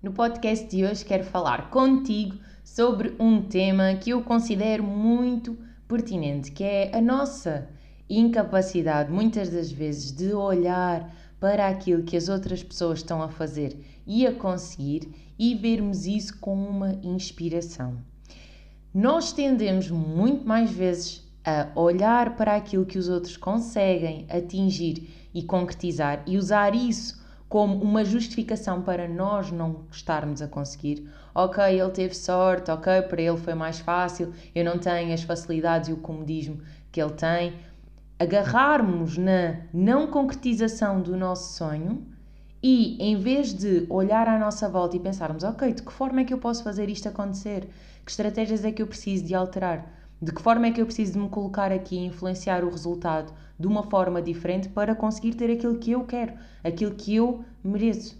[0.00, 6.52] No podcast de hoje quero falar contigo sobre um tema que eu considero muito pertinente,
[6.52, 7.68] que é a nossa
[8.08, 13.76] incapacidade, muitas das vezes, de olhar para aquilo que as outras pessoas estão a fazer
[14.06, 17.98] e a conseguir e vermos isso com uma inspiração.
[18.94, 25.42] Nós tendemos muito mais vezes a olhar para aquilo que os outros conseguem atingir e
[25.42, 31.08] concretizar e usar isso como uma justificação para nós não estarmos a conseguir.
[31.34, 35.88] Ok, ele teve sorte, ok, para ele foi mais fácil, eu não tenho as facilidades
[35.88, 36.60] e o comodismo
[36.92, 37.54] que ele tem.
[38.18, 42.06] Agarrarmos na não concretização do nosso sonho
[42.62, 46.24] e em vez de olhar à nossa volta e pensarmos, ok, de que forma é
[46.24, 47.68] que eu posso fazer isto acontecer?
[48.04, 49.97] Que estratégias é que eu preciso de alterar?
[50.20, 53.32] De que forma é que eu preciso de me colocar aqui e influenciar o resultado
[53.58, 56.32] de uma forma diferente para conseguir ter aquilo que eu quero,
[56.64, 58.16] aquilo que eu mereço?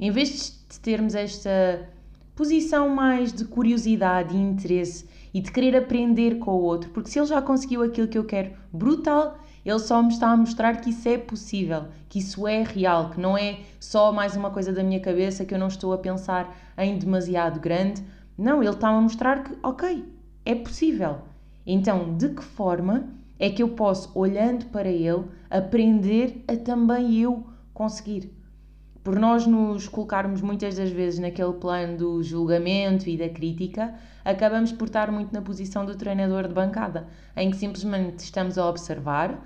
[0.00, 1.90] Em vez de termos esta
[2.34, 7.18] posição mais de curiosidade e interesse e de querer aprender com o outro, porque se
[7.18, 10.90] ele já conseguiu aquilo que eu quero, brutal, ele só me está a mostrar que
[10.90, 14.82] isso é possível, que isso é real, que não é só mais uma coisa da
[14.82, 18.02] minha cabeça que eu não estou a pensar em demasiado grande.
[18.38, 20.04] Não, ele está a mostrar que, ok,
[20.46, 21.18] é possível.
[21.66, 23.08] Então, de que forma
[23.38, 27.44] é que eu posso, olhando para ele, aprender a também eu
[27.74, 28.32] conseguir?
[29.02, 33.94] Por nós nos colocarmos muitas das vezes naquele plano do julgamento e da crítica,
[34.24, 38.68] acabamos por estar muito na posição do treinador de bancada, em que simplesmente estamos a
[38.68, 39.44] observar,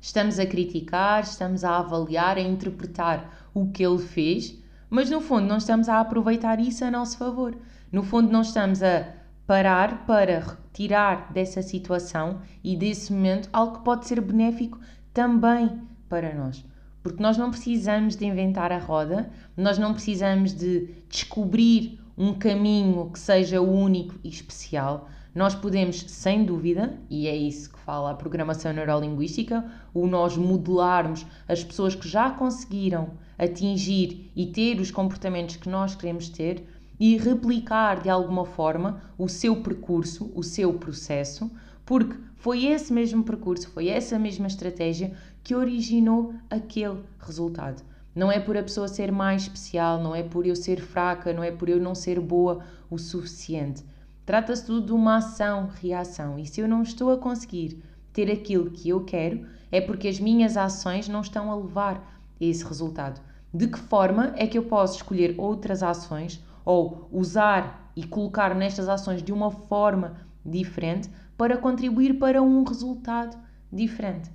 [0.00, 5.46] estamos a criticar, estamos a avaliar, a interpretar o que ele fez, mas no fundo
[5.46, 7.56] não estamos a aproveitar isso a nosso favor.
[7.92, 9.19] No fundo, não estamos a
[9.50, 14.78] parar para tirar dessa situação e desse momento algo que pode ser benéfico
[15.12, 16.64] também para nós.
[17.02, 23.10] Porque nós não precisamos de inventar a roda, nós não precisamos de descobrir um caminho
[23.10, 25.08] que seja único e especial.
[25.34, 31.26] Nós podemos, sem dúvida, e é isso que fala a programação neurolinguística, o nós modelarmos
[31.48, 36.64] as pessoas que já conseguiram atingir e ter os comportamentos que nós queremos ter,
[37.00, 41.50] e replicar de alguma forma o seu percurso, o seu processo,
[41.86, 45.12] porque foi esse mesmo percurso, foi essa mesma estratégia
[45.42, 47.82] que originou aquele resultado.
[48.14, 51.42] Não é por a pessoa ser mais especial, não é por eu ser fraca, não
[51.42, 52.60] é por eu não ser boa
[52.90, 53.82] o suficiente.
[54.26, 56.38] Trata-se tudo de uma ação-reação.
[56.38, 60.20] E se eu não estou a conseguir ter aquilo que eu quero, é porque as
[60.20, 61.96] minhas ações não estão a levar
[62.40, 63.20] a esse resultado.
[63.54, 68.88] De que forma é que eu posso escolher outras ações ou usar e colocar nestas
[68.88, 73.36] ações de uma forma diferente para contribuir para um resultado
[73.72, 74.30] diferente.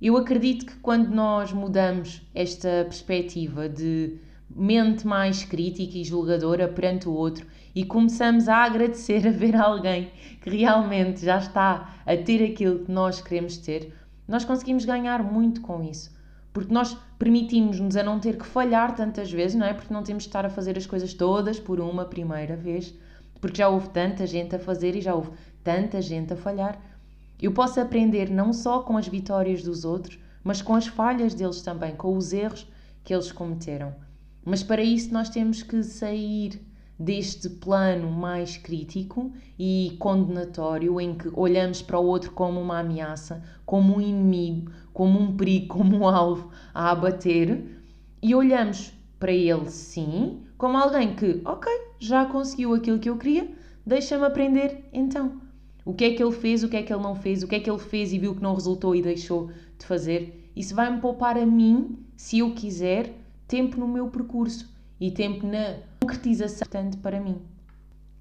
[0.00, 4.18] Eu acredito que quando nós mudamos esta perspectiva de
[4.50, 10.10] mente mais crítica e julgadora perante o outro e começamos a agradecer a ver alguém
[10.40, 13.94] que realmente já está a ter aquilo que nós queremos ter,
[14.26, 16.10] nós conseguimos ganhar muito com isso
[16.52, 19.72] porque nós permitimos-nos a não ter que falhar tantas vezes, não é?
[19.72, 22.94] Porque não temos de estar a fazer as coisas todas por uma primeira vez,
[23.40, 25.30] porque já houve tanta gente a fazer e já houve
[25.64, 26.78] tanta gente a falhar.
[27.40, 31.62] Eu posso aprender não só com as vitórias dos outros, mas com as falhas deles
[31.62, 32.68] também, com os erros
[33.02, 33.94] que eles cometeram.
[34.44, 36.60] Mas para isso nós temos que sair
[37.02, 43.42] deste plano mais crítico e condenatório em que olhamos para o outro como uma ameaça,
[43.66, 47.82] como um inimigo, como um perigo, como um alvo a abater
[48.22, 53.50] e olhamos para ele sim como alguém que, ok, já conseguiu aquilo que eu queria,
[53.84, 55.40] deixa-me aprender então.
[55.84, 57.56] O que é que ele fez, o que é que ele não fez, o que
[57.56, 60.48] é que ele fez e viu que não resultou e deixou de fazer.
[60.54, 63.12] Isso vai-me poupar a mim, se eu quiser,
[63.48, 67.40] tempo no meu percurso e tempo na concretização tanto para mim.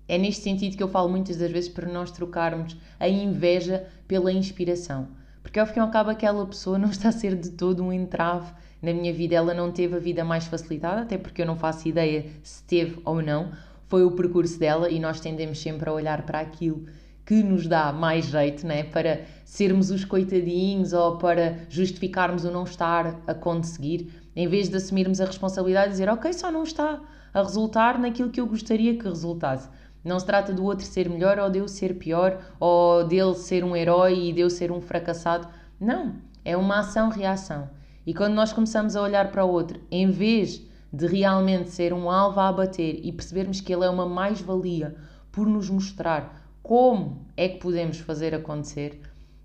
[0.07, 4.31] É neste sentido que eu falo muitas das vezes para nós trocarmos a inveja pela
[4.31, 5.07] inspiração.
[5.41, 7.91] Porque ao fim e ao cabo aquela pessoa não está a ser de todo um
[7.91, 8.51] entrave
[8.81, 9.35] na minha vida.
[9.35, 12.99] Ela não teve a vida mais facilitada, até porque eu não faço ideia se teve
[13.03, 13.51] ou não.
[13.87, 16.85] Foi o percurso dela e nós tendemos sempre a olhar para aquilo
[17.25, 18.83] que nos dá mais jeito, né?
[18.83, 24.77] Para sermos os coitadinhos ou para justificarmos o não estar a conseguir, em vez de
[24.77, 26.99] assumirmos a responsabilidade e dizer, ok, só não está
[27.33, 29.69] a resultar naquilo que eu gostaria que resultasse.
[30.03, 33.63] Não se trata do outro ser melhor ou de eu ser pior, ou dele ser
[33.63, 35.47] um herói e de eu ser um fracassado.
[35.79, 37.69] Não, é uma ação-reação.
[38.05, 42.09] E quando nós começamos a olhar para o outro, em vez de realmente ser um
[42.09, 44.95] alvo a abater e percebermos que ele é uma mais-valia
[45.31, 49.01] por nos mostrar como é que podemos fazer acontecer,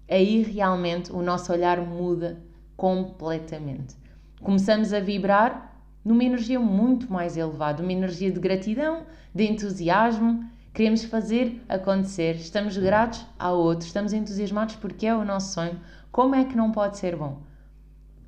[0.09, 2.43] aí realmente o nosso olhar muda
[2.77, 3.95] completamente.
[4.47, 9.03] Começamos a vibrar numa energia muito mais elevada, uma energia de gratidão,
[9.35, 10.49] de entusiasmo.
[10.73, 15.81] Queremos fazer acontecer, estamos gratos ao outro, estamos entusiasmados porque é o nosso sonho.
[16.13, 17.43] Como é que não pode ser bom?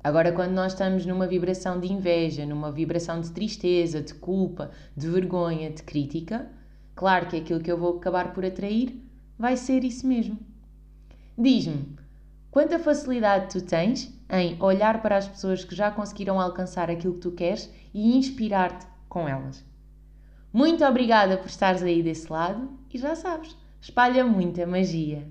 [0.03, 5.07] Agora, quando nós estamos numa vibração de inveja, numa vibração de tristeza, de culpa, de
[5.07, 6.49] vergonha, de crítica,
[6.95, 9.01] claro que aquilo que eu vou acabar por atrair
[9.37, 10.37] vai ser isso mesmo.
[11.37, 11.95] Diz-me,
[12.51, 17.21] quanta facilidade tu tens em olhar para as pessoas que já conseguiram alcançar aquilo que
[17.21, 19.65] tu queres e inspirar-te com elas.
[20.53, 25.27] Muito obrigada por estares aí desse lado e já sabes, espalha muita magia.